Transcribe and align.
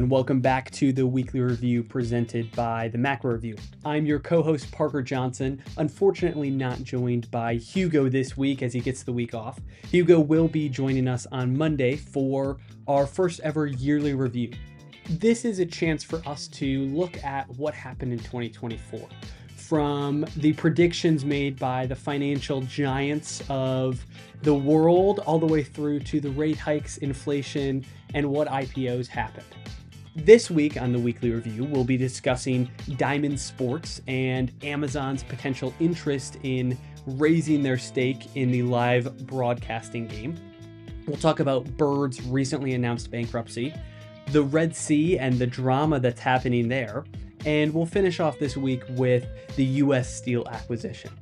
And 0.00 0.10
welcome 0.10 0.40
back 0.40 0.70
to 0.70 0.94
the 0.94 1.06
weekly 1.06 1.40
review 1.40 1.82
presented 1.82 2.50
by 2.52 2.88
the 2.88 2.96
Macro 2.96 3.32
Review. 3.32 3.54
I'm 3.84 4.06
your 4.06 4.18
co 4.18 4.42
host, 4.42 4.72
Parker 4.72 5.02
Johnson, 5.02 5.62
unfortunately 5.76 6.48
not 6.48 6.82
joined 6.82 7.30
by 7.30 7.56
Hugo 7.56 8.08
this 8.08 8.34
week 8.34 8.62
as 8.62 8.72
he 8.72 8.80
gets 8.80 9.02
the 9.02 9.12
week 9.12 9.34
off. 9.34 9.60
Hugo 9.90 10.18
will 10.18 10.48
be 10.48 10.70
joining 10.70 11.06
us 11.06 11.26
on 11.32 11.54
Monday 11.54 11.96
for 11.96 12.56
our 12.88 13.06
first 13.06 13.40
ever 13.40 13.66
yearly 13.66 14.14
review. 14.14 14.52
This 15.10 15.44
is 15.44 15.58
a 15.58 15.66
chance 15.66 16.02
for 16.02 16.26
us 16.26 16.48
to 16.48 16.86
look 16.86 17.22
at 17.22 17.46
what 17.58 17.74
happened 17.74 18.14
in 18.14 18.20
2024 18.20 19.06
from 19.54 20.24
the 20.38 20.54
predictions 20.54 21.26
made 21.26 21.58
by 21.58 21.84
the 21.84 21.94
financial 21.94 22.62
giants 22.62 23.42
of 23.50 24.02
the 24.42 24.54
world 24.54 25.18
all 25.26 25.38
the 25.38 25.44
way 25.44 25.62
through 25.62 26.00
to 26.00 26.20
the 26.20 26.30
rate 26.30 26.56
hikes, 26.56 26.96
inflation, 26.96 27.84
and 28.14 28.28
what 28.28 28.48
IPOs 28.48 29.06
happened. 29.06 29.44
This 30.16 30.50
week 30.50 30.80
on 30.80 30.92
the 30.92 30.98
weekly 30.98 31.30
review, 31.30 31.62
we'll 31.62 31.84
be 31.84 31.96
discussing 31.96 32.68
Diamond 32.96 33.38
Sports 33.38 34.02
and 34.08 34.50
Amazon's 34.64 35.22
potential 35.22 35.72
interest 35.78 36.36
in 36.42 36.76
raising 37.06 37.62
their 37.62 37.78
stake 37.78 38.34
in 38.34 38.50
the 38.50 38.64
live 38.64 39.24
broadcasting 39.28 40.08
game. 40.08 40.36
We'll 41.06 41.16
talk 41.16 41.38
about 41.38 41.64
Bird's 41.76 42.20
recently 42.22 42.74
announced 42.74 43.08
bankruptcy, 43.12 43.72
the 44.32 44.42
Red 44.42 44.74
Sea 44.74 45.16
and 45.16 45.38
the 45.38 45.46
drama 45.46 46.00
that's 46.00 46.20
happening 46.20 46.66
there, 46.66 47.04
and 47.46 47.72
we'll 47.72 47.86
finish 47.86 48.18
off 48.18 48.36
this 48.40 48.56
week 48.56 48.82
with 48.90 49.28
the 49.54 49.64
US 49.64 50.12
Steel 50.12 50.44
acquisition. 50.50 51.12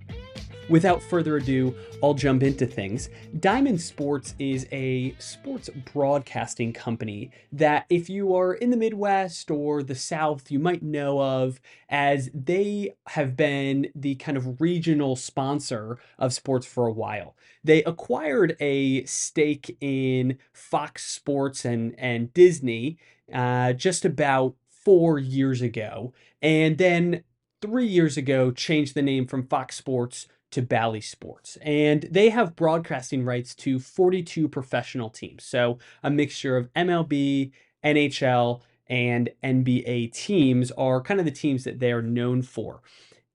Without 0.68 1.02
further 1.02 1.38
ado, 1.38 1.74
I'll 2.02 2.12
jump 2.12 2.42
into 2.42 2.66
things. 2.66 3.08
Diamond 3.40 3.80
Sports 3.80 4.34
is 4.38 4.66
a 4.70 5.14
sports 5.18 5.70
broadcasting 5.92 6.74
company 6.74 7.30
that, 7.52 7.86
if 7.88 8.10
you 8.10 8.34
are 8.34 8.52
in 8.52 8.70
the 8.70 8.76
Midwest 8.76 9.50
or 9.50 9.82
the 9.82 9.94
South, 9.94 10.50
you 10.50 10.58
might 10.58 10.82
know 10.82 11.22
of 11.22 11.58
as 11.88 12.30
they 12.34 12.94
have 13.08 13.34
been 13.34 13.88
the 13.94 14.16
kind 14.16 14.36
of 14.36 14.60
regional 14.60 15.16
sponsor 15.16 15.98
of 16.18 16.34
sports 16.34 16.66
for 16.66 16.86
a 16.86 16.92
while. 16.92 17.34
They 17.64 17.82
acquired 17.84 18.54
a 18.60 19.04
stake 19.04 19.76
in 19.80 20.38
Fox 20.52 21.06
Sports 21.06 21.64
and, 21.64 21.94
and 21.98 22.32
Disney 22.34 22.98
uh, 23.32 23.72
just 23.72 24.04
about 24.04 24.54
four 24.68 25.18
years 25.18 25.62
ago, 25.62 26.12
and 26.42 26.76
then 26.76 27.24
three 27.60 27.86
years 27.86 28.16
ago 28.16 28.50
changed 28.50 28.94
the 28.94 29.02
name 29.02 29.26
from 29.26 29.46
Fox 29.46 29.76
Sports 29.76 30.28
to 30.50 30.62
Bally 30.62 31.00
Sports. 31.00 31.58
And 31.62 32.08
they 32.10 32.30
have 32.30 32.56
broadcasting 32.56 33.24
rights 33.24 33.54
to 33.56 33.78
42 33.78 34.48
professional 34.48 35.10
teams. 35.10 35.44
So 35.44 35.78
a 36.02 36.10
mixture 36.10 36.56
of 36.56 36.72
MLB, 36.74 37.52
NHL, 37.84 38.62
and 38.88 39.30
NBA 39.44 40.12
teams 40.12 40.70
are 40.72 41.02
kind 41.02 41.20
of 41.20 41.26
the 41.26 41.32
teams 41.32 41.64
that 41.64 41.78
they 41.78 41.92
are 41.92 42.02
known 42.02 42.42
for. 42.42 42.80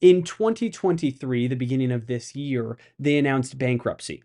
In 0.02 0.23
2023, 0.23 1.47
the 1.47 1.56
beginning 1.56 1.91
of 1.91 2.08
this 2.08 2.36
year, 2.36 2.78
they 3.00 3.17
announced 3.17 3.58
bankruptcy. 3.58 4.23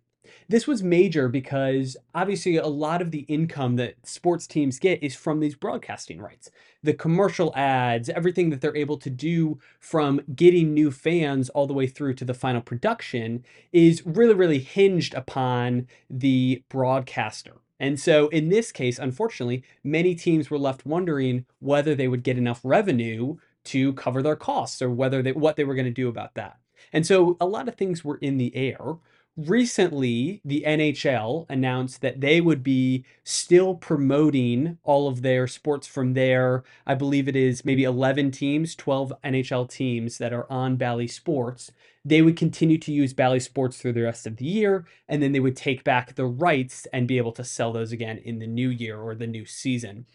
This 0.49 0.67
was 0.67 0.83
major 0.83 1.29
because 1.29 1.97
obviously 2.15 2.57
a 2.57 2.67
lot 2.67 3.03
of 3.03 3.11
the 3.11 3.21
income 3.21 3.77
that 3.77 3.95
sports 4.07 4.47
teams 4.47 4.79
get 4.79 5.03
is 5.03 5.15
from 5.15 5.41
these 5.41 5.55
broadcasting 5.55 6.21
rights. 6.21 6.51
The 6.83 6.95
commercial 6.95 7.53
ads, 7.57 8.09
everything 8.09 8.51
that 8.51 8.61
they're 8.61 8.77
able 8.77 8.99
to 8.99 9.11
do 9.11 9.59
from 9.81 10.21
getting 10.35 10.75
new 10.75 10.91
fans 10.91 11.49
all 11.51 11.67
the 11.67 11.75
way 11.75 11.87
through 11.87 12.15
to 12.15 12.25
the 12.25 12.35
final 12.35 12.61
production 12.61 13.45
is 13.73 14.03
really, 14.07 14.35
really 14.35 14.61
hinged 14.61 15.15
upon 15.15 15.87
the 16.09 16.63
broadcaster. 16.69 17.55
And 17.81 17.99
so 17.99 18.29
in 18.29 18.49
this 18.49 18.73
case, 18.73 18.99
unfortunately, 18.99 19.63
many 19.85 20.15
teams 20.15 20.51
were 20.51 20.59
left 20.59 20.85
wondering 20.85 21.47
whether 21.61 21.95
they 21.95 22.09
would 22.09 22.23
get 22.23 22.39
enough 22.39 22.61
revenue 22.65 23.37
to 23.65 23.93
cover 23.95 24.23
their 24.23 24.37
costs 24.37 24.81
or 24.81 24.91
whether 24.91 25.23
they 25.23 25.33
what 25.33 25.57
they 25.57 25.65
were 25.65 25.75
going 25.75 25.85
to 25.85 25.91
do 25.91 26.09
about 26.09 26.35
that. 26.35 26.59
And 26.93 27.07
so 27.07 27.37
a 27.41 27.47
lot 27.47 27.69
of 27.69 27.75
things 27.75 28.05
were 28.05 28.17
in 28.17 28.39
the 28.39 28.55
air 28.57 28.97
recently 29.39 30.41
the 30.45 30.65
NHL 30.67 31.47
announced 31.49 32.01
that 32.01 32.21
they 32.21 32.41
would 32.41 32.63
be 32.65 33.05
still 33.23 33.77
promoting 33.77 34.79
all 34.83 35.07
of 35.07 35.23
their 35.23 35.47
sports 35.47 35.87
from 35.87 36.15
their 36.15 36.65
I 36.87 36.95
believe 36.95 37.29
it 37.29 37.37
is 37.37 37.65
maybe 37.65 37.85
11 37.85 38.33
teams, 38.33 38.75
12 38.75 39.13
NHL 39.25 39.71
teams 39.71 40.19
that 40.19 40.33
are 40.33 40.51
on 40.51 40.77
Bally 40.77 41.07
Sports. 41.07 41.71
They 42.05 42.21
would 42.21 42.37
continue 42.37 42.79
to 42.79 42.93
use 42.93 43.13
Bally 43.13 43.39
Sports 43.39 43.77
through 43.77 43.93
the 43.93 44.03
rest 44.03 44.27
of 44.27 44.37
the 44.37 44.45
year 44.45 44.87
and 45.09 45.23
then 45.23 45.31
they 45.33 45.41
would 45.41 45.57
take 45.57 45.85
back 45.85 46.17
the 46.17 46.27
rights 46.27 46.87
and 46.93 47.07
be 47.07 47.19
able 47.19 47.33
to 47.33 47.45
sell 47.45 47.73
those 47.73 47.93
again 47.93 48.19
in 48.19 48.41
the 48.41 48.47
new 48.47 48.69
year 48.69 48.99
or 48.99 49.15
the 49.15 49.27
new 49.29 49.45
season. 49.45 50.07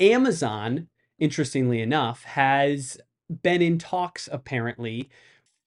Amazon, 0.00 0.88
interestingly 1.20 1.80
enough, 1.80 2.24
has 2.24 2.98
been 3.42 3.62
in 3.62 3.78
talks 3.78 4.28
apparently 4.32 5.08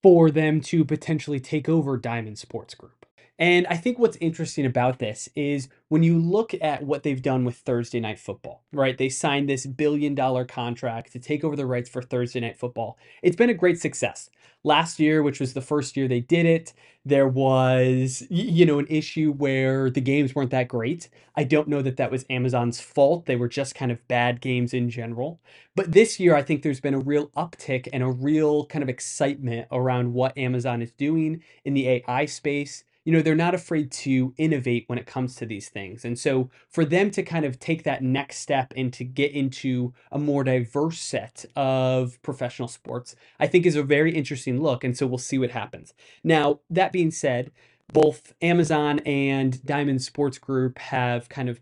for 0.04 0.30
them 0.30 0.62
to 0.62 0.86
potentially 0.86 1.40
take 1.40 1.68
over 1.70 1.98
Diamond 1.98 2.38
Sports 2.38 2.76
Group. 2.76 3.03
And 3.40 3.66
I 3.68 3.78
think 3.78 3.98
what's 3.98 4.18
interesting 4.18 4.66
about 4.66 5.00
this 5.00 5.28
is 5.36 5.68
when 5.90 6.04
you 6.04 6.20
look 6.20 6.54
at 6.62 6.84
what 6.84 7.02
they've 7.04 7.22
done 7.22 7.46
with 7.46 7.58
Thursday 7.58 8.00
Night 8.00 8.20
Football, 8.20 8.64
right? 8.72 8.98
They 8.98 9.10
signed 9.10 9.50
this 9.50 9.66
billion 9.66 10.14
dollar 10.14 10.46
contract 10.46 11.12
to 11.14 11.20
take 11.20 11.44
over 11.44 11.56
the 11.56 11.66
rights 11.66 11.90
for 11.90 12.02
Thursday 12.02 12.40
Night 12.42 12.58
Football. 12.58 12.98
It's 13.24 13.36
been 13.36 13.50
a 13.50 13.56
great 13.56 13.80
success. 13.80 14.30
Last 14.64 15.00
year, 15.00 15.24
which 15.24 15.40
was 15.40 15.54
the 15.54 15.62
first 15.62 15.98
year 15.98 16.08
they 16.08 16.22
did 16.22 16.46
it, 16.46 16.74
there 17.04 17.28
was, 17.28 18.24
you 18.30 18.66
know, 18.66 18.80
an 18.80 18.88
issue 18.88 19.34
where 19.34 19.90
the 19.90 20.00
games 20.00 20.34
weren't 20.34 20.52
that 20.52 20.70
great. 20.70 21.10
I 21.36 21.44
don't 21.44 21.68
know 21.68 21.82
that 21.82 21.98
that 21.98 22.12
was 22.12 22.26
Amazon's 22.30 22.80
fault. 22.80 23.26
They 23.26 23.36
were 23.36 23.50
just 23.50 23.76
kind 23.76 23.92
of 23.92 24.08
bad 24.08 24.40
games 24.40 24.74
in 24.74 24.90
general. 24.90 25.42
But 25.76 25.92
this 25.92 26.18
year, 26.20 26.34
I 26.36 26.44
think 26.44 26.62
there's 26.62 26.80
been 26.80 26.94
a 26.94 27.00
real 27.00 27.28
uptick 27.30 27.90
and 27.92 28.04
a 28.04 28.12
real 28.12 28.66
kind 28.68 28.84
of 28.84 28.90
excitement 28.90 29.68
around 29.72 30.14
what 30.14 30.38
Amazon 30.38 30.82
is 30.82 30.92
doing 30.92 31.44
in 31.66 31.74
the 31.74 31.90
AI 31.90 32.26
space 32.26 32.86
you 33.04 33.12
know 33.12 33.22
they're 33.22 33.36
not 33.36 33.54
afraid 33.54 33.92
to 33.92 34.34
innovate 34.38 34.86
when 34.88 34.98
it 34.98 35.06
comes 35.06 35.36
to 35.36 35.46
these 35.46 35.70
things. 35.70 36.06
And 36.06 36.18
so 36.18 36.50
for 36.70 36.86
them 36.86 37.12
to 37.12 37.24
kind 37.24 37.46
of 37.46 37.60
take 37.60 37.84
that 37.84 38.04
next 38.04 38.38
step 38.38 38.74
and 38.76 38.92
to 38.94 39.04
get 39.04 39.32
into 39.32 39.94
a 40.12 40.20
more 40.20 40.44
diverse 40.44 41.00
set 41.00 41.46
of 41.56 42.22
professional 42.22 42.68
sports 42.68 43.16
i 43.40 43.48
think 43.48 43.66
is 43.66 43.76
a 43.76 43.84
very 43.84 44.14
interesting 44.14 44.62
look 44.62 44.84
and 44.84 44.98
so 44.98 45.08
we'll 45.08 45.18
see 45.18 45.38
what 45.38 45.52
happens. 45.52 45.94
Now 46.24 46.60
that 46.70 46.92
being 46.92 47.12
said 47.12 47.52
both 47.92 48.34
amazon 48.42 49.00
and 49.00 49.64
diamond 49.66 50.02
sports 50.02 50.38
group 50.38 50.80
have 50.80 51.30
kind 51.30 51.50
of 51.50 51.60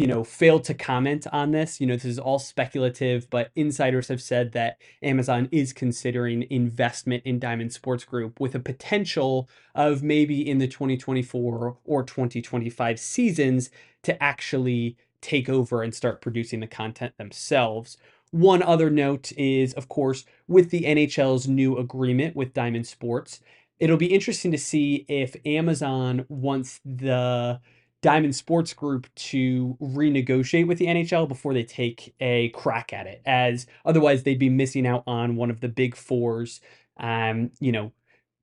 you 0.00 0.06
know, 0.06 0.24
failed 0.24 0.64
to 0.64 0.72
comment 0.72 1.26
on 1.30 1.50
this. 1.50 1.78
You 1.78 1.86
know, 1.86 1.94
this 1.94 2.06
is 2.06 2.18
all 2.18 2.38
speculative, 2.38 3.28
but 3.28 3.50
insiders 3.54 4.08
have 4.08 4.22
said 4.22 4.52
that 4.52 4.80
Amazon 5.02 5.46
is 5.52 5.74
considering 5.74 6.46
investment 6.48 7.22
in 7.26 7.38
Diamond 7.38 7.74
Sports 7.74 8.04
Group 8.04 8.40
with 8.40 8.54
a 8.54 8.60
potential 8.60 9.46
of 9.74 10.02
maybe 10.02 10.48
in 10.48 10.56
the 10.56 10.66
2024 10.66 11.76
or 11.84 12.02
2025 12.02 12.98
seasons 12.98 13.68
to 14.02 14.20
actually 14.22 14.96
take 15.20 15.50
over 15.50 15.82
and 15.82 15.94
start 15.94 16.22
producing 16.22 16.60
the 16.60 16.66
content 16.66 17.12
themselves. 17.18 17.98
One 18.30 18.62
other 18.62 18.88
note 18.88 19.32
is, 19.32 19.74
of 19.74 19.90
course, 19.90 20.24
with 20.48 20.70
the 20.70 20.84
NHL's 20.84 21.46
new 21.46 21.76
agreement 21.76 22.34
with 22.34 22.54
Diamond 22.54 22.86
Sports, 22.86 23.40
it'll 23.78 23.98
be 23.98 24.14
interesting 24.14 24.50
to 24.52 24.58
see 24.58 25.04
if 25.08 25.36
Amazon 25.44 26.24
wants 26.30 26.80
the 26.86 27.60
Diamond 28.02 28.34
Sports 28.34 28.72
Group 28.72 29.12
to 29.14 29.76
renegotiate 29.80 30.66
with 30.66 30.78
the 30.78 30.86
NHL 30.86 31.28
before 31.28 31.52
they 31.52 31.64
take 31.64 32.14
a 32.20 32.48
crack 32.50 32.92
at 32.92 33.06
it, 33.06 33.20
as 33.26 33.66
otherwise 33.84 34.22
they'd 34.22 34.38
be 34.38 34.48
missing 34.48 34.86
out 34.86 35.02
on 35.06 35.36
one 35.36 35.50
of 35.50 35.60
the 35.60 35.68
big 35.68 35.94
fours, 35.94 36.60
um, 36.96 37.50
you 37.60 37.72
know, 37.72 37.92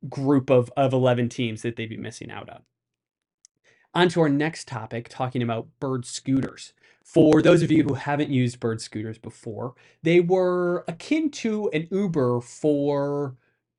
group 0.09 0.49
of, 0.49 0.71
of 0.77 0.93
11 0.93 1.29
teams 1.29 1.63
that 1.63 1.75
they'd 1.75 1.89
be 1.89 1.97
missing 1.97 2.29
out 2.29 2.49
on. 2.49 2.61
On 3.93 4.09
to 4.09 4.21
our 4.21 4.29
next 4.29 4.67
topic, 4.67 5.09
talking 5.09 5.41
about 5.41 5.67
bird 5.79 6.05
scooters. 6.05 6.73
For 7.03 7.41
those 7.41 7.63
of 7.63 7.71
you 7.71 7.83
who 7.83 7.95
haven't 7.95 8.29
used 8.29 8.59
bird 8.59 8.81
scooters 8.81 9.17
before, 9.17 9.73
they 10.03 10.19
were 10.19 10.83
akin 10.87 11.31
to 11.31 11.69
an 11.69 11.87
Uber 11.89 12.41
for 12.41 13.37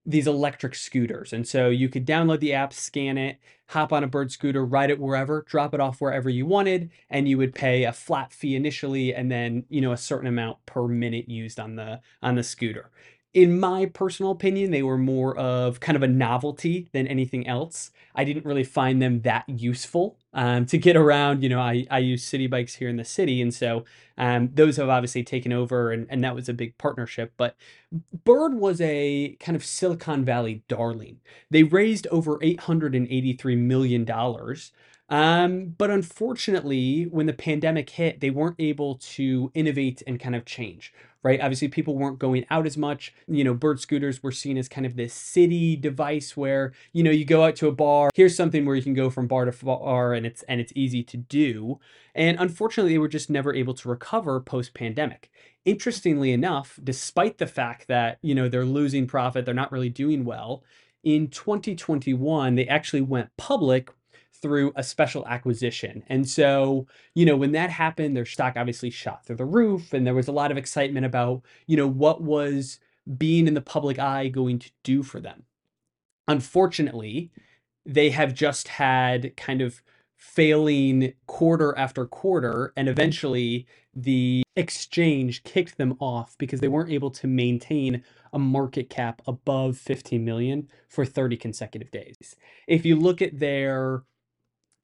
these 0.08 0.26
electric 0.26 0.74
scooters. 0.74 1.34
And 1.34 1.46
so 1.46 1.68
you 1.68 1.90
could 1.90 2.06
download 2.06 2.40
the 2.40 2.54
app, 2.54 2.72
scan 2.72 3.18
it, 3.18 3.38
hop 3.66 3.92
on 3.92 4.02
a 4.02 4.06
bird 4.06 4.32
scooter, 4.32 4.64
ride 4.64 4.90
it 4.90 4.98
wherever, 4.98 5.44
drop 5.46 5.74
it 5.74 5.80
off 5.80 6.00
wherever 6.00 6.30
you 6.30 6.46
wanted, 6.46 6.90
and 7.10 7.28
you 7.28 7.36
would 7.36 7.54
pay 7.54 7.84
a 7.84 7.92
flat 7.92 8.32
fee 8.32 8.56
initially 8.56 9.14
and 9.14 9.30
then, 9.30 9.64
you 9.68 9.82
know, 9.82 9.92
a 9.92 9.98
certain 9.98 10.26
amount 10.26 10.64
per 10.64 10.88
minute 10.88 11.28
used 11.28 11.60
on 11.60 11.76
the 11.76 12.00
on 12.22 12.36
the 12.36 12.42
scooter. 12.42 12.90
In 13.38 13.60
my 13.60 13.86
personal 13.86 14.32
opinion, 14.32 14.72
they 14.72 14.82
were 14.82 14.98
more 14.98 15.36
of 15.38 15.78
kind 15.78 15.94
of 15.94 16.02
a 16.02 16.08
novelty 16.08 16.88
than 16.92 17.06
anything 17.06 17.46
else. 17.46 17.92
I 18.16 18.24
didn't 18.24 18.44
really 18.44 18.64
find 18.64 19.00
them 19.00 19.20
that 19.20 19.48
useful 19.48 20.18
um, 20.34 20.66
to 20.66 20.76
get 20.76 20.96
around. 20.96 21.44
You 21.44 21.50
know, 21.50 21.60
I, 21.60 21.86
I 21.88 22.00
use 22.00 22.24
city 22.24 22.48
Bikes 22.48 22.74
here 22.74 22.88
in 22.88 22.96
the 22.96 23.04
city, 23.04 23.40
and 23.40 23.54
so 23.54 23.84
um, 24.16 24.50
those 24.52 24.76
have 24.78 24.88
obviously 24.88 25.22
taken 25.22 25.52
over, 25.52 25.92
and, 25.92 26.08
and 26.10 26.24
that 26.24 26.34
was 26.34 26.48
a 26.48 26.52
big 26.52 26.76
partnership. 26.78 27.32
But 27.36 27.54
Bird 28.24 28.54
was 28.54 28.80
a 28.80 29.36
kind 29.38 29.54
of 29.54 29.64
Silicon 29.64 30.24
Valley 30.24 30.64
darling. 30.66 31.20
They 31.48 31.62
raised 31.62 32.08
over 32.08 32.38
$883 32.38 33.56
million 33.56 34.04
Um, 35.10 35.74
but 35.78 35.90
unfortunately, 35.90 37.04
when 37.04 37.26
the 37.26 37.32
pandemic 37.32 37.88
hit, 37.90 38.20
they 38.20 38.30
weren't 38.30 38.56
able 38.58 38.96
to 38.96 39.50
innovate 39.54 40.02
and 40.06 40.20
kind 40.20 40.36
of 40.36 40.44
change, 40.44 40.92
right? 41.22 41.40
Obviously, 41.40 41.68
people 41.68 41.96
weren't 41.96 42.18
going 42.18 42.44
out 42.50 42.66
as 42.66 42.76
much. 42.76 43.14
You 43.26 43.42
know, 43.42 43.54
bird 43.54 43.80
scooters 43.80 44.22
were 44.22 44.32
seen 44.32 44.58
as 44.58 44.68
kind 44.68 44.84
of 44.84 44.96
this 44.96 45.14
city 45.14 45.76
device 45.76 46.36
where, 46.36 46.72
you 46.92 47.02
know, 47.02 47.10
you 47.10 47.24
go 47.24 47.44
out 47.44 47.56
to 47.56 47.68
a 47.68 47.72
bar, 47.72 48.10
here's 48.14 48.36
something 48.36 48.66
where 48.66 48.76
you 48.76 48.82
can 48.82 48.92
go 48.92 49.08
from 49.08 49.26
bar 49.26 49.46
to 49.46 49.64
bar 49.64 50.12
and 50.12 50.26
it's 50.26 50.42
and 50.42 50.60
it's 50.60 50.72
easy 50.76 51.02
to 51.04 51.16
do. 51.16 51.80
And 52.14 52.38
unfortunately, 52.38 52.92
they 52.92 52.98
were 52.98 53.08
just 53.08 53.30
never 53.30 53.54
able 53.54 53.74
to 53.74 53.88
recover 53.88 54.40
post 54.40 54.74
pandemic. 54.74 55.30
Interestingly 55.64 56.32
enough, 56.32 56.78
despite 56.84 57.38
the 57.38 57.46
fact 57.46 57.88
that, 57.88 58.18
you 58.20 58.34
know, 58.34 58.48
they're 58.48 58.64
losing 58.64 59.06
profit, 59.06 59.46
they're 59.46 59.54
not 59.54 59.72
really 59.72 59.90
doing 59.90 60.24
well, 60.24 60.64
in 61.04 61.28
2021, 61.28 62.54
they 62.54 62.66
actually 62.66 63.00
went 63.00 63.34
public 63.36 63.90
through 64.32 64.72
a 64.76 64.82
special 64.82 65.26
acquisition. 65.26 66.04
And 66.08 66.28
so, 66.28 66.86
you 67.14 67.26
know, 67.26 67.36
when 67.36 67.52
that 67.52 67.70
happened, 67.70 68.16
their 68.16 68.24
stock 68.24 68.54
obviously 68.56 68.90
shot 68.90 69.24
through 69.24 69.36
the 69.36 69.44
roof 69.44 69.92
and 69.92 70.06
there 70.06 70.14
was 70.14 70.28
a 70.28 70.32
lot 70.32 70.50
of 70.50 70.56
excitement 70.56 71.06
about, 71.06 71.42
you 71.66 71.76
know, 71.76 71.88
what 71.88 72.22
was 72.22 72.78
being 73.16 73.48
in 73.48 73.54
the 73.54 73.60
public 73.60 73.98
eye 73.98 74.28
going 74.28 74.58
to 74.58 74.70
do 74.82 75.02
for 75.02 75.20
them. 75.20 75.44
Unfortunately, 76.28 77.30
they 77.84 78.10
have 78.10 78.34
just 78.34 78.68
had 78.68 79.36
kind 79.36 79.62
of 79.62 79.82
failing 80.16 81.14
quarter 81.26 81.76
after 81.78 82.04
quarter 82.04 82.72
and 82.76 82.88
eventually 82.88 83.66
the 83.94 84.42
exchange 84.56 85.42
kicked 85.44 85.78
them 85.78 85.96
off 86.00 86.36
because 86.38 86.60
they 86.60 86.68
weren't 86.68 86.90
able 86.90 87.10
to 87.10 87.26
maintain 87.26 88.02
a 88.32 88.38
market 88.38 88.90
cap 88.90 89.22
above 89.26 89.78
15 89.78 90.24
million 90.24 90.68
for 90.88 91.04
30 91.04 91.36
consecutive 91.36 91.90
days. 91.90 92.36
If 92.66 92.84
you 92.84 92.96
look 92.96 93.22
at 93.22 93.38
their 93.38 94.02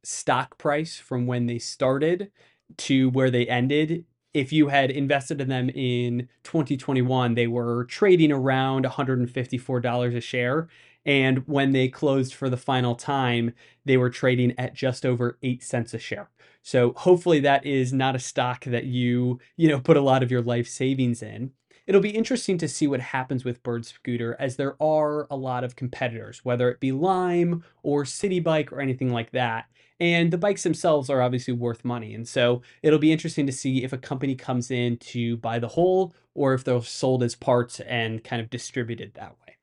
stock 0.06 0.58
price 0.58 0.96
from 0.96 1.26
when 1.26 1.46
they 1.46 1.58
started 1.58 2.30
to 2.78 3.10
where 3.10 3.30
they 3.30 3.46
ended, 3.46 4.04
if 4.32 4.52
you 4.52 4.68
had 4.68 4.90
invested 4.90 5.40
in 5.40 5.48
them 5.48 5.70
in 5.70 6.28
2021, 6.42 7.34
they 7.34 7.46
were 7.46 7.84
trading 7.84 8.32
around 8.32 8.84
$154 8.84 10.16
a 10.16 10.20
share. 10.20 10.68
And 11.06 11.46
when 11.46 11.72
they 11.72 11.88
closed 11.88 12.34
for 12.34 12.48
the 12.48 12.56
final 12.56 12.94
time, 12.94 13.52
they 13.84 13.96
were 13.96 14.10
trading 14.10 14.54
at 14.58 14.74
just 14.74 15.04
over 15.04 15.38
8 15.42 15.62
cents 15.62 15.94
a 15.94 15.98
share. 15.98 16.30
So 16.62 16.94
hopefully 16.96 17.40
that 17.40 17.64
is 17.66 17.92
not 17.92 18.16
a 18.16 18.18
stock 18.18 18.64
that 18.64 18.84
you, 18.86 19.38
you 19.56 19.68
know, 19.68 19.78
put 19.78 19.98
a 19.98 20.02
lot 20.02 20.22
of 20.22 20.30
your 20.30 20.42
life 20.42 20.66
savings 20.66 21.22
in. 21.22 21.52
It'll 21.86 22.00
be 22.00 22.16
interesting 22.16 22.56
to 22.58 22.68
see 22.68 22.86
what 22.86 23.00
happens 23.00 23.44
with 23.44 23.62
Bird 23.62 23.84
Scooter 23.84 24.34
as 24.40 24.56
there 24.56 24.82
are 24.82 25.26
a 25.30 25.36
lot 25.36 25.64
of 25.64 25.76
competitors, 25.76 26.40
whether 26.42 26.70
it 26.70 26.80
be 26.80 26.92
Lime 26.92 27.62
or 27.82 28.06
City 28.06 28.40
Bike 28.40 28.72
or 28.72 28.80
anything 28.80 29.12
like 29.12 29.30
that. 29.32 29.66
And 30.00 30.32
the 30.32 30.38
bikes 30.38 30.64
themselves 30.64 31.08
are 31.08 31.22
obviously 31.22 31.54
worth 31.54 31.84
money. 31.84 32.14
And 32.14 32.26
so 32.26 32.62
it'll 32.82 32.98
be 32.98 33.12
interesting 33.12 33.46
to 33.46 33.52
see 33.52 33.84
if 33.84 33.92
a 33.92 33.98
company 33.98 34.34
comes 34.34 34.70
in 34.70 34.96
to 34.98 35.36
buy 35.36 35.58
the 35.58 35.68
whole 35.68 36.14
or 36.34 36.52
if 36.52 36.64
they're 36.64 36.82
sold 36.82 37.22
as 37.22 37.34
parts 37.34 37.80
and 37.80 38.24
kind 38.24 38.42
of 38.42 38.50
distributed 38.50 39.14
that 39.14 39.36
way. 39.46 39.56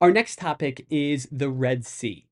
Our 0.00 0.10
next 0.10 0.40
topic 0.40 0.84
is 0.90 1.28
the 1.30 1.48
Red 1.48 1.86
Sea. 1.86 2.26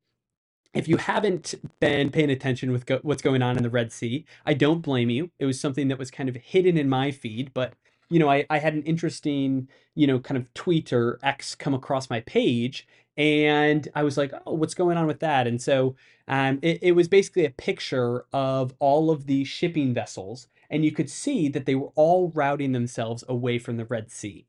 If 0.74 0.88
you 0.88 0.96
haven't 0.96 1.54
been 1.80 2.10
paying 2.10 2.30
attention 2.30 2.72
with 2.72 2.86
go- 2.86 3.00
what's 3.02 3.22
going 3.22 3.42
on 3.42 3.56
in 3.56 3.62
the 3.62 3.70
Red 3.70 3.92
Sea, 3.92 4.24
I 4.44 4.54
don't 4.54 4.82
blame 4.82 5.10
you. 5.10 5.30
It 5.38 5.46
was 5.46 5.60
something 5.60 5.88
that 5.88 5.98
was 5.98 6.10
kind 6.10 6.28
of 6.28 6.36
hidden 6.36 6.76
in 6.76 6.88
my 6.88 7.12
feed, 7.12 7.52
but 7.54 7.74
you 8.08 8.18
know, 8.18 8.28
I, 8.28 8.44
I 8.50 8.58
had 8.58 8.74
an 8.74 8.82
interesting, 8.82 9.68
you 9.94 10.06
know, 10.08 10.18
kind 10.18 10.36
of 10.36 10.52
tweet 10.52 10.92
or 10.92 11.20
X 11.22 11.54
come 11.54 11.74
across 11.74 12.10
my 12.10 12.20
page 12.20 12.86
and 13.20 13.86
I 13.94 14.02
was 14.02 14.16
like, 14.16 14.32
oh, 14.46 14.54
what's 14.54 14.72
going 14.72 14.96
on 14.96 15.06
with 15.06 15.20
that? 15.20 15.46
And 15.46 15.60
so 15.60 15.94
um, 16.26 16.58
it, 16.62 16.78
it 16.80 16.92
was 16.92 17.06
basically 17.06 17.44
a 17.44 17.50
picture 17.50 18.24
of 18.32 18.72
all 18.78 19.10
of 19.10 19.26
the 19.26 19.44
shipping 19.44 19.92
vessels, 19.92 20.48
and 20.70 20.86
you 20.86 20.90
could 20.90 21.10
see 21.10 21.46
that 21.50 21.66
they 21.66 21.74
were 21.74 21.92
all 21.96 22.32
routing 22.34 22.72
themselves 22.72 23.22
away 23.28 23.58
from 23.58 23.76
the 23.76 23.84
Red 23.84 24.10
Sea. 24.10 24.46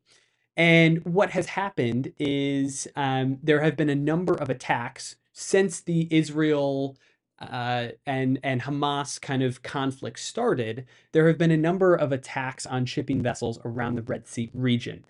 And 0.56 1.04
what 1.04 1.32
has 1.32 1.48
happened 1.48 2.14
is 2.18 2.88
um, 2.96 3.40
there 3.44 3.60
have 3.60 3.76
been 3.76 3.90
a 3.90 3.96
number 3.96 4.36
of 4.36 4.50
attacks 4.50 5.18
since 5.34 5.82
the 5.82 6.08
Israel 6.10 6.96
uh, 7.40 7.90
and 8.06 8.40
and 8.42 8.62
Hamas 8.62 9.20
kind 9.20 9.44
of 9.44 9.64
conflict 9.64 10.20
started. 10.20 10.86
There 11.12 11.28
have 11.28 11.38
been 11.38 11.52
a 11.52 11.58
number 11.58 11.94
of 11.94 12.14
attacks 12.14 12.66
on 12.66 12.86
shipping 12.86 13.22
vessels 13.22 13.60
around 13.66 13.96
the 13.96 14.02
Red 14.04 14.28
Sea 14.28 14.50
region. 14.54 15.04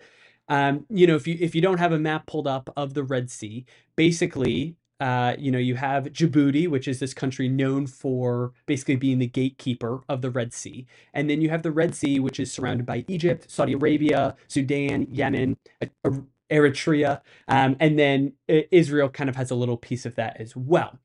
Um, 0.52 0.86
you 0.90 1.08
know, 1.08 1.16
if 1.16 1.26
you 1.26 1.38
if 1.40 1.56
you 1.56 1.62
don't 1.62 1.78
have 1.78 1.92
a 1.92 2.00
map 2.00 2.26
pulled 2.26 2.46
up 2.48 2.70
of 2.76 2.94
the 2.94 3.04
Red 3.04 3.30
Sea, 3.30 3.66
basically, 3.96 4.76
uh, 5.00 5.36
you 5.38 5.50
know, 5.50 5.58
you 5.58 5.76
have 5.76 6.06
Djibouti, 6.06 6.68
which 6.68 6.88
is 6.88 7.00
this 7.00 7.14
country 7.14 7.48
known 7.48 7.88
for 7.88 8.52
basically 8.66 8.96
being 8.96 9.18
the 9.20 9.28
gatekeeper 9.28 10.02
of 10.10 10.22
the 10.22 10.30
Red 10.30 10.54
Sea, 10.54 10.86
and 11.14 11.30
then 11.30 11.42
you 11.42 11.50
have 11.50 11.62
the 11.64 11.72
Red 11.72 11.94
Sea, 11.96 12.20
which 12.20 12.40
is 12.40 12.52
surrounded 12.52 12.86
by 12.86 13.04
Egypt, 13.08 13.50
Saudi 13.50 13.74
Arabia, 13.74 14.36
Sudan, 14.48 15.08
Yemen, 15.10 15.56
Eritrea, 16.52 17.22
um, 17.48 17.76
and 17.80 17.98
then 17.98 18.34
Israel 18.48 19.08
kind 19.08 19.30
of 19.30 19.36
has 19.36 19.50
a 19.50 19.56
little 19.56 19.78
piece 19.78 20.06
of 20.06 20.16
that 20.16 20.38
as 20.40 20.54
well 20.56 20.98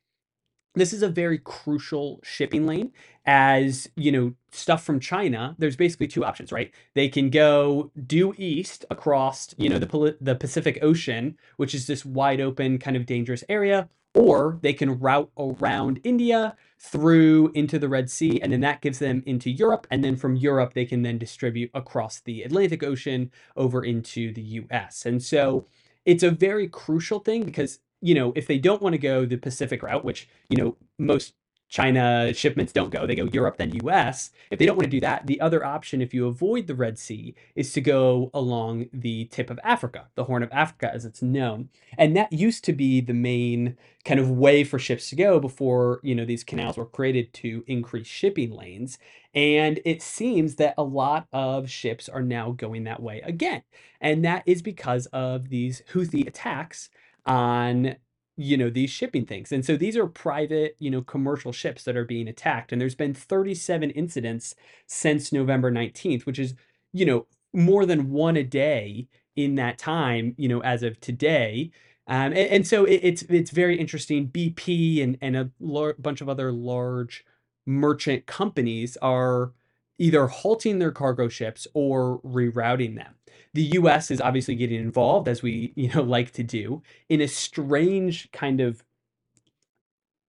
this 0.80 0.94
is 0.94 1.04
a 1.04 1.10
very 1.10 1.38
crucial 1.38 2.20
shipping 2.24 2.66
lane. 2.66 2.92
As 3.26 3.90
you 3.96 4.12
know 4.12 4.34
stuff 4.52 4.84
from 4.84 5.00
china 5.00 5.56
there's 5.60 5.76
basically 5.76 6.08
two 6.08 6.24
options 6.24 6.52
right? 6.52 6.72
They 6.94 7.10
can 7.10 7.30
go 7.30 7.92
due 8.06 8.34
east 8.38 8.86
across 8.90 9.54
you 9.58 9.70
know 9.70 9.80
the, 9.80 10.18
the 10.22 10.36
pacific 10.36 10.80
ocean 10.82 11.38
which 11.58 11.76
is 11.76 11.88
this 11.88 12.06
wide 12.06 12.40
open 12.42 12.80
kind 12.80 12.96
of 12.96 13.06
dangerous 13.06 13.44
area 13.50 13.90
or 14.18 14.58
they 14.62 14.74
can 14.74 15.00
route 15.00 15.30
around 15.38 16.00
india 16.04 16.56
through 16.80 17.52
into 17.54 17.78
the 17.78 17.90
red 17.90 18.10
sea 18.10 18.42
and 18.42 18.52
then 18.52 18.62
that 18.62 18.82
gives 18.82 19.00
them 19.00 19.22
into 19.26 19.50
europe 19.50 19.86
and 19.92 20.04
then 20.04 20.16
from 20.16 20.36
europe 20.36 20.74
they 20.74 20.86
can 20.86 21.04
then 21.04 21.18
distribute 21.18 21.70
across 21.74 22.20
the 22.22 22.42
atlantic 22.42 22.84
ocean 22.84 23.32
over 23.56 23.84
into 23.84 24.34
the 24.34 24.42
us 24.72 25.06
and 25.06 25.22
so 25.22 25.66
it's 26.06 26.24
a 26.24 26.32
very 26.32 26.68
crucial 26.68 27.20
thing 27.20 27.44
because 27.44 27.80
you 28.02 28.14
know, 28.14 28.34
if 28.36 28.48
they 28.48 28.58
don't 28.58 28.82
want 28.82 28.94
to 28.94 29.00
go 29.00 29.26
the 29.26 29.38
Pacific 29.38 29.82
route, 29.84 30.06
which, 30.06 30.28
you 30.50 30.58
know, 30.58 30.78
most 30.98 31.34
China 31.70 32.34
shipments 32.34 32.72
don't 32.72 32.92
go, 32.92 33.06
they 33.06 33.16
go 33.16 33.26
Europe, 33.26 33.58
then 33.58 33.78
US. 33.83 34.31
If 34.52 34.60
they 34.60 34.66
don't 34.66 34.78
want 34.78 34.86
to 34.86 34.90
do 34.92 35.02
that, 35.02 35.28
the 35.28 35.42
other 35.42 35.66
option, 35.66 36.02
if 36.02 36.14
you 36.14 36.26
avoid 36.28 36.68
the 36.68 36.76
Red 36.76 36.98
Sea, 36.98 37.36
is 37.56 37.74
to 37.74 37.81
go 37.81 38.31
along 38.33 38.88
the 38.94 39.26
tip 39.26 39.50
of 39.50 39.60
Africa, 39.64 40.07
the 40.16 40.24
Horn 40.24 40.44
of 40.44 40.52
Africa 40.52 40.90
as 40.94 41.04
it's 41.04 41.21
known. 41.21 41.69
And 41.98 42.16
that 42.16 42.31
used 42.31 42.64
to 42.66 42.74
be 42.74 43.02
the 43.02 43.14
main 43.14 43.76
kind 44.06 44.19
of 44.19 44.31
way 44.31 44.64
for 44.64 44.80
ships 44.80 45.10
to 45.10 45.18
go 45.18 45.40
before, 45.40 46.00
you 46.04 46.16
know, 46.16 46.24
these 46.24 46.45
canals 46.45 46.78
were 46.78 46.86
created 46.86 47.33
to 47.33 47.66
increase 47.68 48.07
shipping 48.07 48.52
lanes. 48.52 48.98
And 49.33 49.81
it 49.83 50.02
seems 50.02 50.56
that 50.56 50.74
a 50.78 50.83
lot 50.83 51.28
of 51.33 51.69
ships 51.69 52.07
are 52.07 52.24
now 52.24 52.52
going 52.52 52.86
that 52.86 53.04
way 53.04 53.21
again. 53.26 53.64
And 54.00 54.24
that 54.24 54.44
is 54.45 54.62
because 54.62 55.06
of 55.07 55.50
these 55.50 55.81
Houthi 55.92 56.26
attacks 56.26 56.90
on 57.28 57.96
you 58.38 58.57
know 58.57 58.69
these 58.69 58.90
shipping 58.92 59.26
things. 59.26 59.52
And 59.52 59.66
so 59.66 59.78
these 59.78 59.98
are 59.98 60.07
private 60.07 60.76
you 60.80 60.92
know 60.92 61.02
commercial 61.02 61.52
ships 61.52 61.84
that 61.84 61.98
are 61.98 62.06
being 62.06 62.28
attacked. 62.28 62.72
And 62.72 62.81
there's 62.81 62.96
been 62.96 63.14
37 63.14 63.92
incidents 63.92 64.56
since 64.88 65.31
november 65.31 65.72
19th 65.72 66.26
which 66.26 66.40
is 66.40 66.56
you 66.94 67.06
know 67.06 67.28
more 67.54 67.86
than 67.86 68.12
one 68.12 68.38
a 68.38 68.44
day 68.44 69.07
in 69.36 69.56
that 69.56 69.78
time 69.78 70.36
you 70.38 70.48
know 70.50 70.62
as 70.64 70.84
of 70.84 71.00
today. 71.02 71.72
Um, 72.10 72.28
and, 72.28 72.38
and, 72.38 72.68
so 72.68 72.86
it, 72.86 73.02
it's 73.04 73.24
it's 73.24 73.52
very 73.52 73.78
interesting. 73.80 74.30
Bp 74.30 75.04
and 75.04 75.18
and 75.22 75.36
a 75.38 75.52
lar- 75.60 75.96
bunch 76.00 76.22
of 76.22 76.30
other 76.30 76.52
large 76.54 77.26
merchant 77.66 78.26
companies 78.28 78.98
are 79.02 79.52
either 80.00 80.28
halting 80.28 80.80
their 80.80 80.92
cargo 80.92 81.28
ships 81.28 81.68
or 81.74 82.22
rerouting 82.22 82.96
them 82.96 83.17
the 83.57 83.64
US 83.80 84.11
is 84.11 84.21
obviously 84.21 84.54
getting 84.54 84.80
involved 84.80 85.28
as 85.28 85.42
we, 85.42 85.73
you 85.76 85.90
know, 85.90 86.04
like 86.18 86.31
to 86.33 86.44
do 86.44 86.83
in 87.09 87.21
a 87.21 87.28
strange 87.28 88.31
kind 88.31 88.61
of 88.61 88.83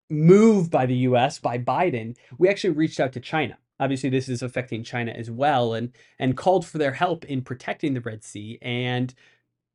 move 0.09 0.71
by 0.71 0.87
the 0.87 0.97
US 1.09 1.39
by 1.39 1.59
Biden. 1.59 2.17
We 2.39 2.49
actually 2.49 2.71
reached 2.71 2.99
out 2.99 3.13
to 3.13 3.21
China. 3.21 3.59
Obviously 3.79 4.09
this 4.09 4.31
is 4.31 4.43
affecting 4.43 4.83
China 4.83 5.13
as 5.13 5.31
well 5.31 5.75
and 5.75 5.93
and 6.19 6.39
called 6.39 6.67
for 6.67 6.79
their 6.79 6.93
help 6.93 7.27
in 7.27 7.43
protecting 7.43 7.93
the 7.93 8.01
Red 8.01 8.25
Sea 8.25 8.59
and 8.63 9.15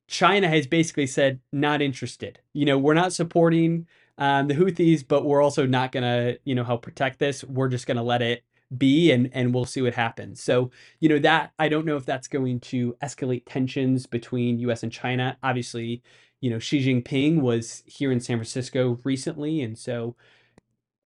China 0.08 0.50
has 0.50 0.66
basically 0.66 1.08
said 1.08 1.40
not 1.52 1.82
interested. 1.82 2.40
You 2.54 2.66
know, 2.66 2.78
we're 2.80 2.96
not 2.96 3.14
supporting 3.14 3.88
um, 4.18 4.48
the 4.48 4.56
Houthis, 4.56 5.08
but 5.08 5.26
we're 5.26 5.42
also 5.42 5.66
not 5.66 5.92
going 5.92 6.04
to, 6.04 6.40
you 6.44 6.56
know, 6.56 6.64
help 6.66 6.82
protect 6.82 7.20
this. 7.20 7.44
We're 7.44 7.70
just 7.70 7.88
going 7.88 7.98
to 7.98 8.04
let 8.04 8.22
it 8.22 8.44
be 8.78 9.12
and 9.12 9.30
and 9.34 9.54
we'll 9.54 9.66
see 9.66 9.82
what 9.82 9.94
happens. 9.94 10.42
So 10.42 10.72
you 11.00 11.10
know 11.10 11.20
that 11.20 11.54
i 11.60 11.70
don't 11.70 11.86
know 11.86 11.98
if 11.98 12.06
that's 12.06 12.28
going 12.28 12.60
to 12.60 12.96
escalate 13.04 13.44
tensions 13.46 14.06
between 14.06 14.60
us 14.70 14.84
and 14.84 14.92
china. 14.92 15.38
Obviously 15.44 16.02
you 16.44 16.50
know 16.50 16.60
xi 16.60 16.86
jinping 16.86 17.40
was 17.40 17.84
here 17.86 18.12
in 18.12 18.20
san 18.20 18.38
francisco 18.38 19.00
recently 19.06 19.62
and 19.62 19.78
so 19.78 20.16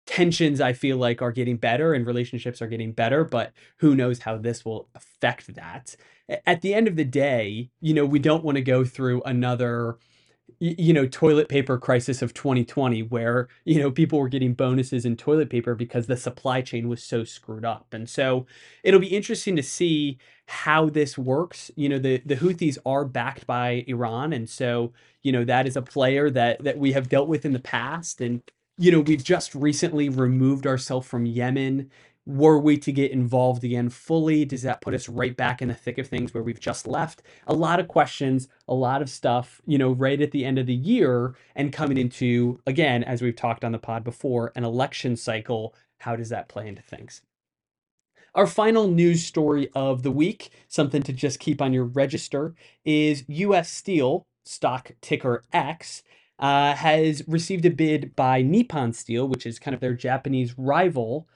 tensions 0.07 0.59
i 0.59 0.73
feel 0.73 0.97
like 0.97 1.21
are 1.21 1.31
getting 1.31 1.57
better 1.57 1.93
and 1.93 2.07
relationships 2.07 2.59
are 2.59 2.67
getting 2.67 2.91
better 2.91 3.23
but 3.23 3.53
who 3.77 3.93
knows 3.95 4.19
how 4.19 4.37
this 4.37 4.65
will 4.65 4.89
affect 4.95 5.53
that. 5.55 5.95
At 6.45 6.61
the 6.61 6.73
end 6.73 6.87
of 6.87 6.95
the 6.95 7.05
day 7.05 7.69
you 7.81 7.93
know 7.93 8.05
we 8.05 8.19
don't 8.19 8.43
want 8.43 8.55
to 8.55 8.63
go 8.63 8.83
through 8.83 9.21
another 9.23 9.99
you 10.59 10.93
know 10.93 11.05
toilet 11.05 11.49
paper 11.49 11.77
crisis 11.77 12.21
of 12.21 12.33
2020 12.33 13.03
where 13.03 13.47
you 13.65 13.79
know 13.79 13.91
people 13.91 14.19
were 14.19 14.29
getting 14.29 14.53
bonuses 14.53 15.05
in 15.05 15.15
toilet 15.15 15.49
paper 15.49 15.75
because 15.75 16.07
the 16.07 16.17
supply 16.17 16.61
chain 16.61 16.87
was 16.87 17.03
so 17.03 17.23
screwed 17.23 17.65
up. 17.65 17.87
And 17.93 18.09
so 18.09 18.45
it'll 18.83 18.99
be 18.99 19.15
interesting 19.15 19.55
to 19.55 19.63
see 19.63 20.17
how 20.47 20.89
this 20.89 21.17
works. 21.17 21.69
You 21.75 21.89
know 21.89 21.99
the 21.99 22.21
the 22.25 22.35
houthis 22.35 22.77
are 22.85 23.05
backed 23.05 23.45
by 23.45 23.83
iran. 23.87 24.33
And 24.33 24.49
so 24.49 24.93
you 25.23 25.31
know 25.31 25.43
that 25.45 25.67
is 25.67 25.75
a 25.77 25.81
player 25.81 26.29
that 26.31 26.63
that 26.63 26.77
we 26.77 26.91
have 26.93 27.09
dealt 27.09 27.27
with 27.27 27.45
in 27.45 27.53
the 27.53 27.59
past. 27.59 28.21
And 28.21 28.41
you 28.77 28.91
know 28.91 29.01
we've 29.01 29.23
just 29.23 29.53
recently 29.55 30.09
removed 30.09 30.65
ourselves 30.65 31.07
from 31.07 31.25
yemen 31.25 31.91
were 32.27 32.59
we 32.59 32.77
to 32.77 32.91
get 32.91 33.11
involved 33.11 33.63
again 33.63 33.89
fully 33.89 34.43
does 34.43 34.61
that 34.61 34.81
put 34.81 34.93
us 34.93 35.07
right 35.07 35.37
back 35.37 35.61
in 35.61 35.69
the 35.69 35.73
thick 35.73 35.97
of 35.97 36.07
things 36.07 36.33
where 36.33 36.43
we've 36.43 36.59
just 36.59 36.85
left? 36.85 37.23
A 37.47 37.53
lot 37.53 37.79
of 37.79 37.87
questions 37.87 38.49
a 38.67 38.73
lot 38.73 39.01
of 39.01 39.09
stuff 39.09 39.61
you 39.65 39.77
know 39.77 39.91
right 39.91 40.21
at 40.21 40.31
the 40.31 40.43
end 40.43 40.59
of 40.59 40.65
the 40.65 40.73
year 40.73 41.35
and 41.55 41.71
coming 41.71 41.97
into 41.97 42.59
again 42.67 43.01
as 43.01 43.21
we've 43.21 43.35
talked 43.35 43.63
on 43.63 43.71
the 43.71 43.79
pod 43.79 44.03
before 44.03 44.51
an 44.55 44.65
election 44.65 45.15
cycle. 45.15 45.73
How 45.99 46.17
does 46.17 46.27
that 46.29 46.49
play 46.49 46.67
into 46.67 46.81
things? 46.81 47.21
Our 48.35 48.45
final 48.45 48.89
news 48.89 49.25
story 49.25 49.69
of 49.73 50.03
the 50.03 50.11
week 50.11 50.49
something 50.67 51.03
to 51.03 51.13
just 51.13 51.39
keep 51.39 51.61
on 51.61 51.71
your 51.71 51.85
register 51.85 52.53
is 52.83 53.23
us 53.29 53.69
steel 53.69 54.25
stock 54.43 54.91
ticker 55.01 55.43
x 55.53 56.03
uh, 56.39 56.75
has 56.75 57.23
received 57.25 57.65
a 57.65 57.69
bid 57.69 58.15
by 58.17 58.41
nippon 58.41 58.91
steel 58.91 59.27
which 59.27 59.45
is 59.45 59.59
kind 59.59 59.73
of 59.73 59.81
their 59.81 59.93
japanese 59.93 60.57
rival 60.57 61.27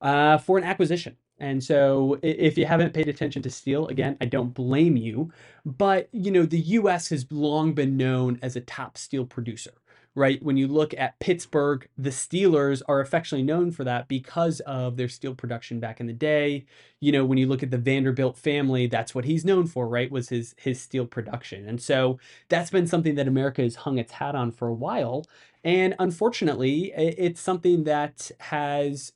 uh, 0.00 0.38
for 0.38 0.58
an 0.58 0.64
acquisition. 0.64 1.16
And 1.38 1.64
so 1.64 2.18
if 2.22 2.58
you 2.58 2.66
haven't 2.66 2.92
paid 2.92 3.08
attention 3.08 3.40
to 3.42 3.50
steel, 3.50 3.86
again, 3.88 4.16
I 4.20 4.26
don't 4.26 4.52
blame 4.52 4.96
you. 4.96 5.32
But, 5.64 6.08
you 6.12 6.30
know, 6.30 6.44
the 6.44 6.60
US 6.60 7.08
has 7.08 7.26
long 7.30 7.72
been 7.72 7.96
known 7.96 8.38
as 8.42 8.56
a 8.56 8.60
top 8.60 8.98
steel 8.98 9.24
producer, 9.24 9.72
right? 10.14 10.42
When 10.42 10.58
you 10.58 10.68
look 10.68 10.92
at 10.98 11.18
Pittsburgh, 11.18 11.88
the 11.96 12.10
Steelers 12.10 12.82
are 12.88 13.00
affectionately 13.00 13.46
known 13.46 13.70
for 13.70 13.84
that 13.84 14.06
because 14.06 14.60
of 14.60 14.98
their 14.98 15.08
steel 15.08 15.34
production 15.34 15.80
back 15.80 15.98
in 15.98 16.06
the 16.06 16.12
day. 16.12 16.66
You 17.00 17.10
know, 17.12 17.24
when 17.24 17.38
you 17.38 17.46
look 17.46 17.62
at 17.62 17.70
the 17.70 17.78
Vanderbilt 17.78 18.36
family, 18.36 18.86
that's 18.86 19.14
what 19.14 19.24
he's 19.24 19.44
known 19.44 19.66
for, 19.66 19.88
right? 19.88 20.10
Was 20.10 20.28
his 20.28 20.54
his 20.58 20.78
steel 20.78 21.06
production. 21.06 21.66
And 21.66 21.80
so 21.80 22.18
that's 22.50 22.70
been 22.70 22.86
something 22.86 23.14
that 23.14 23.28
America 23.28 23.62
has 23.62 23.76
hung 23.76 23.96
its 23.96 24.12
hat 24.12 24.34
on 24.34 24.52
for 24.52 24.68
a 24.68 24.74
while. 24.74 25.24
And 25.64 25.94
unfortunately, 25.98 26.92
it's 26.96 27.40
something 27.40 27.84
that 27.84 28.30
has 28.40 29.12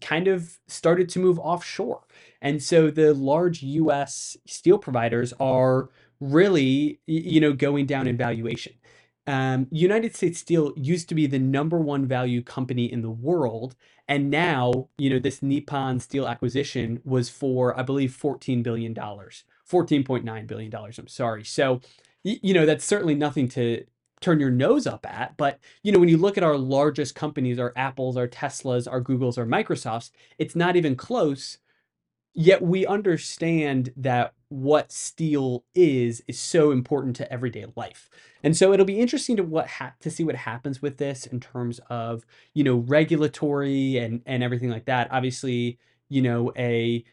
kind 0.00 0.28
of 0.28 0.58
started 0.66 1.08
to 1.10 1.18
move 1.18 1.38
offshore. 1.38 2.02
And 2.40 2.62
so 2.62 2.90
the 2.90 3.14
large 3.14 3.62
US 3.62 4.36
steel 4.46 4.78
providers 4.78 5.32
are 5.40 5.90
really, 6.20 7.00
you 7.06 7.40
know, 7.40 7.52
going 7.52 7.86
down 7.86 8.06
in 8.06 8.16
valuation. 8.16 8.74
Um, 9.26 9.66
United 9.70 10.14
States 10.14 10.38
Steel 10.38 10.72
used 10.76 11.08
to 11.08 11.14
be 11.14 11.26
the 11.26 11.38
number 11.38 11.78
one 11.78 12.06
value 12.06 12.42
company 12.42 12.90
in 12.92 13.00
the 13.02 13.10
world. 13.10 13.74
And 14.06 14.30
now, 14.30 14.88
you 14.98 15.08
know, 15.08 15.18
this 15.18 15.42
Nippon 15.42 15.98
Steel 15.98 16.28
acquisition 16.28 17.00
was 17.04 17.30
for, 17.30 17.78
I 17.78 17.82
believe, 17.82 18.10
$14 18.10 18.62
billion, 18.62 18.94
$14.9 18.94 20.46
billion. 20.46 20.74
I'm 20.74 21.08
sorry. 21.08 21.44
So, 21.44 21.80
you 22.22 22.52
know, 22.52 22.66
that's 22.66 22.84
certainly 22.84 23.14
nothing 23.14 23.48
to, 23.48 23.84
turn 24.20 24.40
your 24.40 24.50
nose 24.50 24.86
up 24.86 25.06
at. 25.06 25.36
But, 25.36 25.58
you 25.82 25.92
know, 25.92 25.98
when 25.98 26.08
you 26.08 26.16
look 26.16 26.36
at 26.38 26.44
our 26.44 26.56
largest 26.56 27.14
companies, 27.14 27.58
our 27.58 27.72
Apples, 27.76 28.16
our 28.16 28.28
Teslas, 28.28 28.90
our 28.90 29.02
Googles, 29.02 29.38
our 29.38 29.46
Microsofts, 29.46 30.10
it's 30.38 30.56
not 30.56 30.76
even 30.76 30.96
close. 30.96 31.58
Yet 32.34 32.62
we 32.62 32.86
understand 32.86 33.92
that 33.96 34.34
what 34.48 34.92
steel 34.92 35.64
is 35.74 36.22
is 36.26 36.38
so 36.38 36.70
important 36.70 37.16
to 37.16 37.32
everyday 37.32 37.66
life. 37.76 38.08
And 38.42 38.56
so 38.56 38.72
it'll 38.72 38.86
be 38.86 39.00
interesting 39.00 39.36
to 39.36 39.42
what 39.42 39.68
ha- 39.68 39.94
to 40.00 40.10
see 40.10 40.24
what 40.24 40.36
happens 40.36 40.82
with 40.82 40.98
this 40.98 41.26
in 41.26 41.40
terms 41.40 41.80
of, 41.90 42.24
you 42.54 42.64
know, 42.64 42.76
regulatory 42.76 43.98
and 43.98 44.22
and 44.26 44.42
everything 44.42 44.70
like 44.70 44.86
that. 44.86 45.08
Obviously, 45.12 45.78
you 46.08 46.22
know, 46.22 46.52
a 46.56 47.04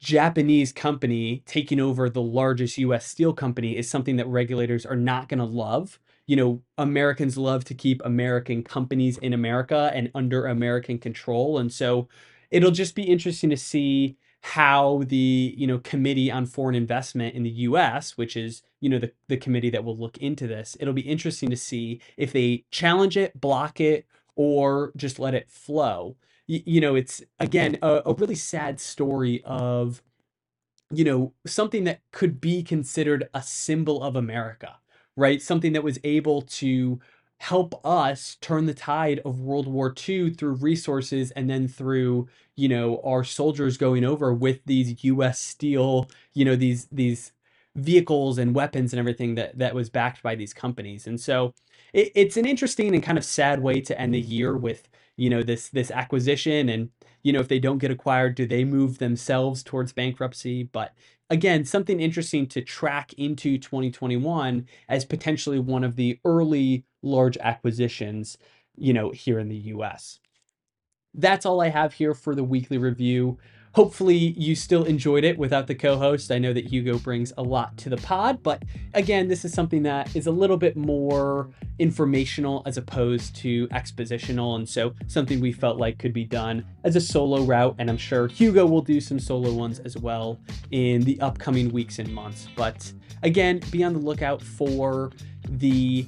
Japanese 0.00 0.72
company 0.72 1.42
taking 1.46 1.80
over 1.80 2.08
the 2.10 2.22
largest 2.22 2.78
US 2.78 3.06
steel 3.06 3.32
company 3.32 3.76
is 3.76 3.88
something 3.88 4.16
that 4.16 4.26
regulators 4.26 4.86
are 4.86 4.96
not 4.96 5.28
going 5.28 5.38
to 5.38 5.44
love 5.44 5.98
you 6.26 6.36
know, 6.36 6.62
Americans 6.78 7.38
love 7.38 7.64
to 7.64 7.74
keep 7.74 8.02
American 8.04 8.62
companies 8.62 9.18
in 9.18 9.32
America 9.32 9.90
and 9.94 10.10
under 10.14 10.46
American 10.46 10.98
control. 10.98 11.58
And 11.58 11.72
so 11.72 12.08
it'll 12.50 12.72
just 12.72 12.94
be 12.94 13.04
interesting 13.04 13.50
to 13.50 13.56
see 13.56 14.16
how 14.42 15.02
the, 15.06 15.54
you 15.56 15.66
know, 15.66 15.78
Committee 15.78 16.30
on 16.30 16.46
Foreign 16.46 16.74
Investment 16.74 17.34
in 17.34 17.42
the 17.42 17.50
US, 17.50 18.16
which 18.16 18.36
is, 18.36 18.62
you 18.80 18.88
know, 18.88 18.98
the, 18.98 19.12
the 19.28 19.36
committee 19.36 19.70
that 19.70 19.84
will 19.84 19.96
look 19.96 20.18
into 20.18 20.46
this, 20.46 20.76
it'll 20.80 20.94
be 20.94 21.00
interesting 21.00 21.50
to 21.50 21.56
see 21.56 22.00
if 22.16 22.32
they 22.32 22.64
challenge 22.70 23.16
it, 23.16 23.40
block 23.40 23.80
it, 23.80 24.06
or 24.36 24.92
just 24.96 25.18
let 25.18 25.34
it 25.34 25.50
flow. 25.50 26.16
You, 26.46 26.60
you 26.64 26.80
know, 26.80 26.94
it's 26.94 27.22
again 27.40 27.78
a, 27.82 28.02
a 28.06 28.14
really 28.14 28.34
sad 28.34 28.78
story 28.80 29.42
of, 29.44 30.02
you 30.92 31.04
know, 31.04 31.32
something 31.46 31.84
that 31.84 32.00
could 32.12 32.40
be 32.40 32.62
considered 32.62 33.28
a 33.34 33.42
symbol 33.42 34.02
of 34.02 34.14
America 34.16 34.76
right? 35.16 35.40
Something 35.42 35.72
that 35.72 35.84
was 35.84 35.98
able 36.04 36.42
to 36.42 37.00
help 37.38 37.80
us 37.84 38.36
turn 38.40 38.66
the 38.66 38.74
tide 38.74 39.20
of 39.24 39.40
World 39.40 39.66
War 39.68 39.94
II 40.08 40.30
through 40.30 40.54
resources 40.54 41.30
and 41.32 41.50
then 41.50 41.68
through, 41.68 42.28
you 42.56 42.68
know, 42.68 43.00
our 43.04 43.24
soldiers 43.24 43.76
going 43.76 44.04
over 44.04 44.32
with 44.32 44.60
these 44.66 45.04
US 45.04 45.40
steel, 45.40 46.08
you 46.34 46.44
know, 46.44 46.56
these 46.56 46.86
these 46.90 47.32
vehicles 47.74 48.38
and 48.38 48.54
weapons 48.54 48.92
and 48.92 49.00
everything 49.00 49.34
that 49.34 49.58
that 49.58 49.74
was 49.74 49.90
backed 49.90 50.22
by 50.22 50.34
these 50.34 50.54
companies. 50.54 51.06
And 51.06 51.20
so 51.20 51.54
it, 51.92 52.10
it's 52.14 52.36
an 52.36 52.46
interesting 52.46 52.94
and 52.94 53.02
kind 53.02 53.18
of 53.18 53.24
sad 53.24 53.60
way 53.60 53.80
to 53.82 54.00
end 54.00 54.14
the 54.14 54.20
year 54.20 54.56
with, 54.56 54.88
you 55.16 55.28
know, 55.30 55.42
this 55.42 55.68
this 55.68 55.90
acquisition 55.90 56.68
and 56.70 56.90
you 57.26 57.32
know, 57.32 57.40
if 57.40 57.48
they 57.48 57.58
don't 57.58 57.78
get 57.78 57.90
acquired, 57.90 58.36
do 58.36 58.46
they 58.46 58.62
move 58.62 58.98
themselves 58.98 59.64
towards 59.64 59.92
bankruptcy? 59.92 60.62
But 60.62 60.94
again, 61.28 61.64
something 61.64 61.98
interesting 61.98 62.46
to 62.46 62.62
track 62.62 63.12
into 63.14 63.58
2021 63.58 64.64
as 64.88 65.04
potentially 65.04 65.58
one 65.58 65.82
of 65.82 65.96
the 65.96 66.20
early 66.24 66.84
large 67.02 67.36
acquisitions, 67.38 68.38
you 68.76 68.92
know, 68.92 69.10
here 69.10 69.40
in 69.40 69.48
the 69.48 69.56
US. 69.56 70.20
That's 71.14 71.44
all 71.44 71.60
I 71.60 71.68
have 71.68 71.92
here 71.92 72.14
for 72.14 72.36
the 72.36 72.44
weekly 72.44 72.78
review. 72.78 73.38
Hopefully, 73.76 74.16
you 74.16 74.54
still 74.54 74.84
enjoyed 74.84 75.22
it 75.22 75.36
without 75.36 75.66
the 75.66 75.74
co 75.74 75.98
host. 75.98 76.32
I 76.32 76.38
know 76.38 76.54
that 76.54 76.64
Hugo 76.64 76.96
brings 76.96 77.34
a 77.36 77.42
lot 77.42 77.76
to 77.76 77.90
the 77.90 77.98
pod, 77.98 78.42
but 78.42 78.62
again, 78.94 79.28
this 79.28 79.44
is 79.44 79.52
something 79.52 79.82
that 79.82 80.16
is 80.16 80.26
a 80.26 80.30
little 80.30 80.56
bit 80.56 80.78
more 80.78 81.50
informational 81.78 82.62
as 82.64 82.78
opposed 82.78 83.36
to 83.36 83.68
expositional. 83.68 84.56
And 84.56 84.66
so, 84.66 84.94
something 85.08 85.40
we 85.40 85.52
felt 85.52 85.76
like 85.76 85.98
could 85.98 86.14
be 86.14 86.24
done 86.24 86.64
as 86.84 86.96
a 86.96 87.00
solo 87.02 87.42
route. 87.42 87.74
And 87.78 87.90
I'm 87.90 87.98
sure 87.98 88.28
Hugo 88.28 88.64
will 88.64 88.80
do 88.80 88.98
some 88.98 89.20
solo 89.20 89.52
ones 89.52 89.78
as 89.80 89.94
well 89.98 90.40
in 90.70 91.02
the 91.02 91.20
upcoming 91.20 91.70
weeks 91.70 91.98
and 91.98 92.10
months. 92.10 92.48
But 92.56 92.90
again, 93.24 93.60
be 93.70 93.84
on 93.84 93.92
the 93.92 93.98
lookout 93.98 94.40
for 94.40 95.12
the 95.50 96.06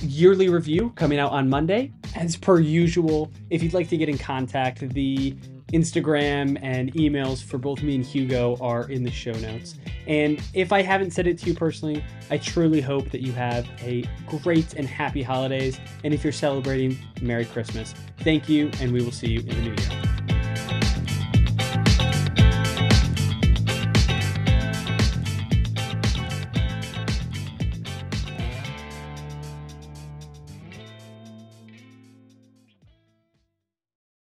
yearly 0.00 0.48
review 0.48 0.94
coming 0.96 1.18
out 1.18 1.32
on 1.32 1.50
Monday. 1.50 1.92
As 2.14 2.36
per 2.36 2.58
usual, 2.58 3.30
if 3.50 3.62
you'd 3.62 3.74
like 3.74 3.90
to 3.90 3.98
get 3.98 4.08
in 4.08 4.16
contact, 4.16 4.88
the 4.94 5.36
Instagram 5.72 6.58
and 6.62 6.92
emails 6.94 7.42
for 7.42 7.58
both 7.58 7.82
me 7.82 7.96
and 7.96 8.04
Hugo 8.04 8.56
are 8.60 8.88
in 8.88 9.02
the 9.02 9.10
show 9.10 9.32
notes. 9.32 9.76
And 10.06 10.40
if 10.54 10.72
I 10.72 10.82
haven't 10.82 11.10
said 11.10 11.26
it 11.26 11.38
to 11.38 11.46
you 11.46 11.54
personally, 11.54 12.04
I 12.30 12.38
truly 12.38 12.80
hope 12.80 13.10
that 13.10 13.20
you 13.20 13.32
have 13.32 13.68
a 13.80 14.04
great 14.26 14.74
and 14.74 14.86
happy 14.86 15.22
holidays. 15.22 15.78
And 16.04 16.14
if 16.14 16.22
you're 16.22 16.32
celebrating, 16.32 16.98
Merry 17.20 17.44
Christmas. 17.44 17.94
Thank 18.18 18.48
you, 18.48 18.70
and 18.80 18.92
we 18.92 19.02
will 19.02 19.12
see 19.12 19.28
you 19.28 19.40
in 19.40 19.48
the 19.48 19.54
new 19.54 19.74
year. 19.74 20.15